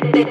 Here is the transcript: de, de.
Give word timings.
de, 0.00 0.12
de. 0.12 0.23